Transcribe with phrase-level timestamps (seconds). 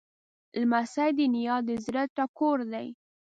[0.59, 2.87] لمسی د نیا د زړه ټکور دی.